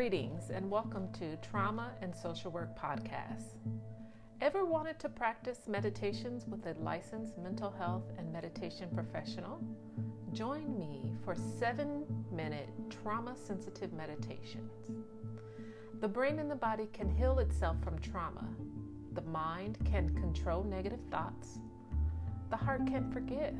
[0.00, 3.56] Greetings and welcome to Trauma and Social Work Podcast.
[4.40, 9.62] Ever wanted to practice meditations with a licensed mental health and meditation professional?
[10.32, 14.90] Join me for seven minute trauma sensitive meditations.
[16.00, 18.48] The brain and the body can heal itself from trauma.
[19.12, 21.58] The mind can control negative thoughts.
[22.48, 23.54] The heart can forgive.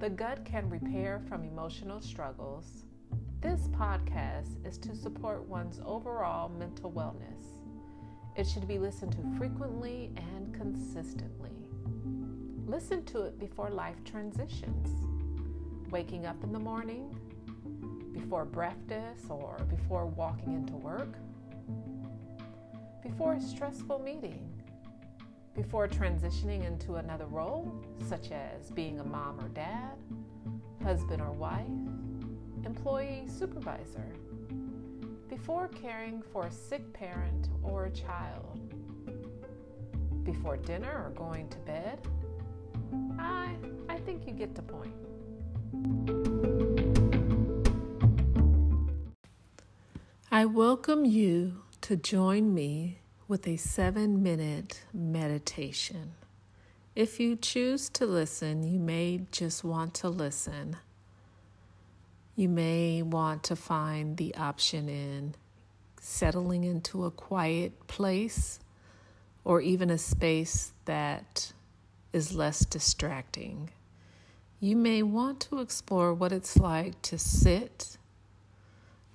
[0.00, 2.86] The gut can repair from emotional struggles.
[3.40, 7.58] This podcast is to support one's overall mental wellness.
[8.36, 11.50] It should be listened to frequently and consistently.
[12.66, 14.88] Listen to it before life transitions.
[15.90, 17.14] Waking up in the morning,
[18.12, 21.16] before breakfast, or before walking into work,
[23.02, 24.48] before a stressful meeting,
[25.54, 27.70] before transitioning into another role,
[28.08, 29.96] such as being a mom or dad,
[30.82, 31.66] husband or wife,
[32.64, 34.06] employee, supervisor,
[35.28, 38.60] before caring for a sick parent or a child,
[40.24, 42.00] before dinner or going to bed.
[43.18, 43.56] I,
[43.88, 44.94] I think you get the point.
[50.30, 56.12] I welcome you to join me with a seven minute meditation.
[56.94, 60.76] If you choose to listen, you may just want to listen.
[62.34, 65.34] You may want to find the option in
[66.00, 68.58] settling into a quiet place
[69.44, 71.52] or even a space that
[72.12, 73.70] is less distracting.
[74.60, 77.98] You may want to explore what it's like to sit,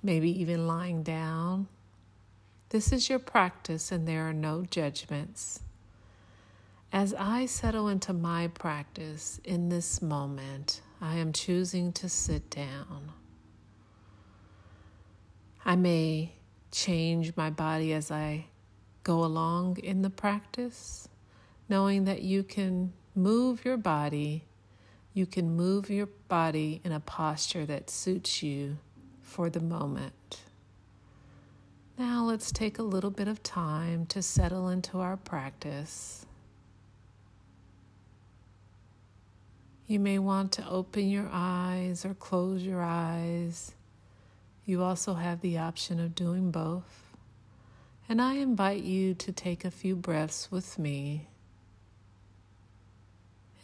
[0.02, 1.68] maybe even lying down.
[2.68, 5.60] This is your practice, and there are no judgments.
[6.92, 13.12] As I settle into my practice in this moment, I am choosing to sit down.
[15.64, 16.32] I may
[16.70, 18.46] change my body as I
[19.04, 21.08] go along in the practice,
[21.68, 24.44] knowing that you can move your body,
[25.14, 28.78] you can move your body in a posture that suits you
[29.22, 30.40] for the moment.
[31.98, 36.26] Now let's take a little bit of time to settle into our practice.
[39.88, 43.72] You may want to open your eyes or close your eyes.
[44.66, 47.06] You also have the option of doing both.
[48.06, 51.28] And I invite you to take a few breaths with me.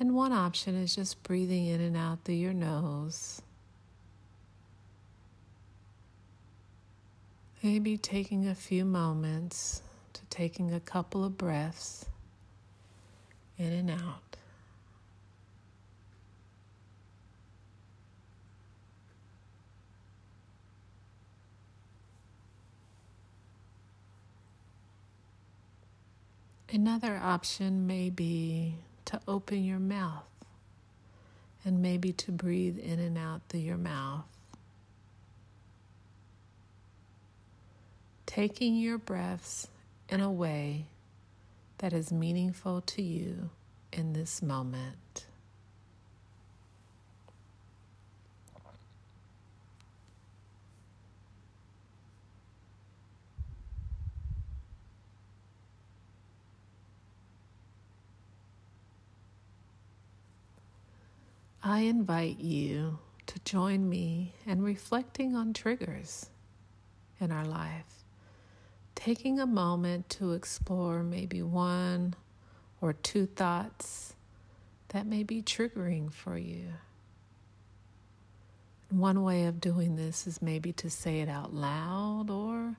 [0.00, 3.42] And one option is just breathing in and out through your nose.
[7.62, 9.82] Maybe taking a few moments
[10.14, 12.06] to taking a couple of breaths
[13.58, 14.23] in and out.
[26.74, 28.74] Another option may be
[29.04, 30.24] to open your mouth
[31.64, 34.24] and maybe to breathe in and out through your mouth.
[38.26, 39.68] Taking your breaths
[40.08, 40.86] in a way
[41.78, 43.50] that is meaningful to you
[43.92, 45.26] in this moment.
[61.66, 66.28] I invite you to join me in reflecting on triggers
[67.18, 68.04] in our life,
[68.94, 72.16] taking a moment to explore maybe one
[72.82, 74.12] or two thoughts
[74.88, 76.66] that may be triggering for you.
[78.90, 82.76] One way of doing this is maybe to say it out loud or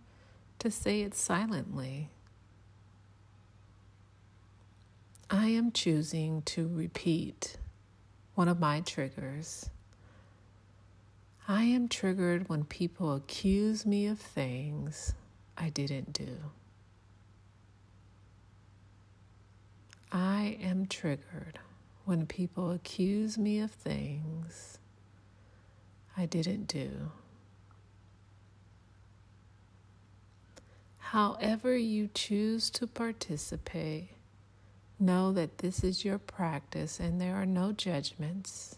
[0.59, 2.09] to say it silently.
[5.31, 7.57] I am choosing to repeat
[8.35, 9.69] one of my triggers.
[11.47, 15.13] I am triggered when people accuse me of things
[15.57, 16.37] I didn't do.
[20.11, 21.59] I am triggered
[22.03, 24.79] when people accuse me of things
[26.17, 27.11] I didn't do.
[30.97, 34.14] However, you choose to participate
[34.99, 38.77] Know that this is your practice and there are no judgments.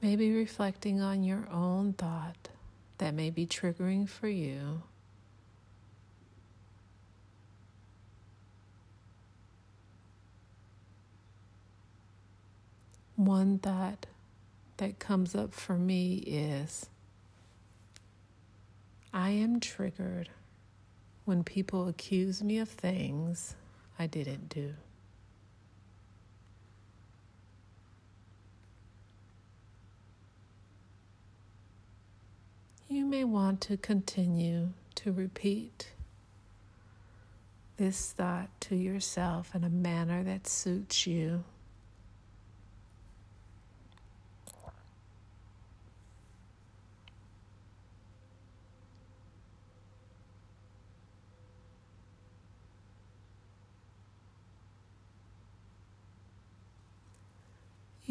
[0.00, 2.48] Maybe reflecting on your own thought
[2.98, 4.82] that may be triggering for you.
[13.14, 14.06] One thought
[14.78, 16.86] that comes up for me is
[19.12, 20.30] I am triggered
[21.24, 23.54] when people accuse me of things
[23.98, 24.74] I didn't do.
[32.88, 35.92] You may want to continue to repeat
[37.78, 41.44] this thought to yourself in a manner that suits you.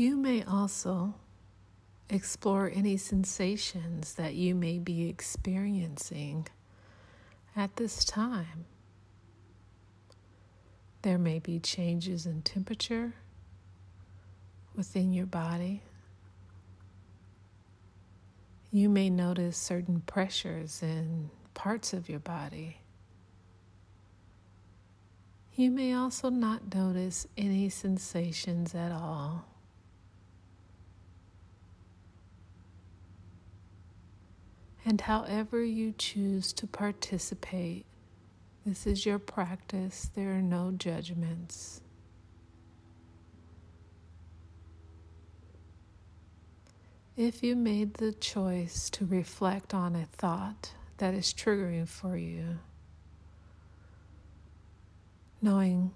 [0.02, 1.14] You may also
[2.10, 6.48] explore any sensations that you may be experiencing
[7.56, 8.66] at this time.
[11.04, 13.14] There may be changes in temperature
[14.76, 15.84] within your body.
[18.72, 22.78] You may notice certain pressures in parts of your body.
[25.54, 29.46] You may also not notice any sensations at all.
[34.84, 37.86] And however you choose to participate,
[38.66, 40.10] this is your practice.
[40.16, 41.82] There are no judgments.
[47.16, 52.60] If you made the choice to reflect on a thought that is triggering for you,
[55.42, 55.92] knowing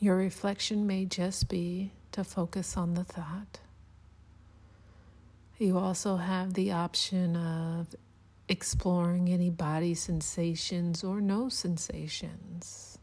[0.00, 3.60] your reflection may just be to focus on the thought.
[5.62, 7.94] You also have the option of
[8.48, 12.98] exploring any body sensations or no sensations.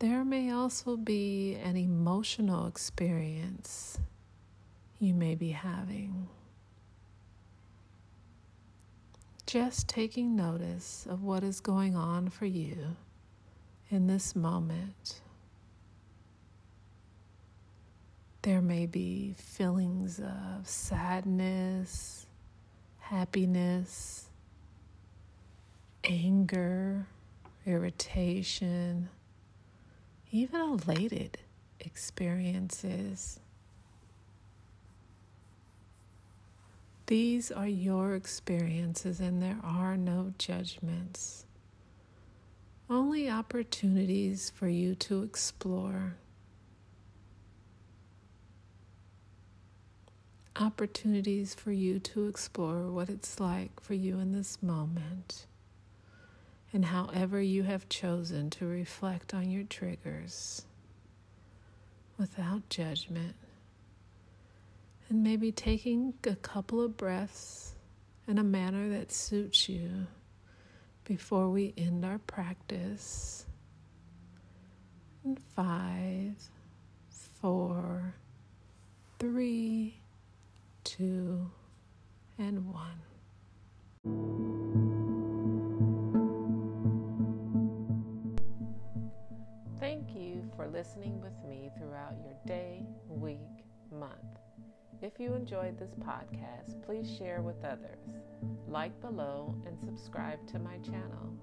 [0.00, 4.00] There may also be an emotional experience
[4.98, 6.26] you may be having.
[9.46, 12.96] Just taking notice of what is going on for you
[13.88, 15.20] in this moment.
[18.46, 22.26] There may be feelings of sadness,
[23.00, 24.26] happiness,
[26.04, 27.08] anger,
[27.66, 29.08] irritation,
[30.30, 31.38] even elated
[31.80, 33.40] experiences.
[37.06, 41.46] These are your experiences, and there are no judgments,
[42.88, 46.14] only opportunities for you to explore.
[50.60, 55.46] Opportunities for you to explore what it's like for you in this moment.
[56.72, 60.64] And however you have chosen to reflect on your triggers
[62.18, 63.34] without judgment.
[65.08, 67.74] And maybe taking a couple of breaths
[68.26, 70.06] in a manner that suits you
[71.04, 73.46] before we end our practice.
[75.24, 76.34] And five,
[77.40, 78.14] four,
[79.18, 80.00] three,
[80.86, 81.50] two,
[82.38, 83.02] and one.
[89.80, 94.12] Thank you for listening with me throughout your day, week, month.
[95.02, 98.22] If you enjoyed this podcast, please share with others,
[98.68, 101.34] like below, and subscribe to my channel.